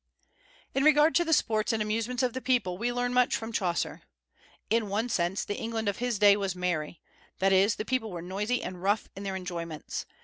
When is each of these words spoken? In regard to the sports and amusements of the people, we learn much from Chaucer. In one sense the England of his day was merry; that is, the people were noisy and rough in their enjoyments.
In 0.73 0.83
regard 0.83 1.13
to 1.13 1.23
the 1.23 1.31
sports 1.31 1.71
and 1.71 1.79
amusements 1.79 2.23
of 2.23 2.33
the 2.33 2.41
people, 2.41 2.75
we 2.75 2.91
learn 2.91 3.13
much 3.13 3.35
from 3.35 3.51
Chaucer. 3.53 4.01
In 4.71 4.89
one 4.89 5.09
sense 5.09 5.45
the 5.45 5.55
England 5.59 5.87
of 5.87 5.97
his 5.99 6.17
day 6.17 6.35
was 6.35 6.55
merry; 6.55 6.99
that 7.37 7.53
is, 7.53 7.75
the 7.75 7.85
people 7.85 8.09
were 8.09 8.23
noisy 8.23 8.63
and 8.63 8.81
rough 8.81 9.07
in 9.15 9.21
their 9.21 9.35
enjoyments. 9.35 10.07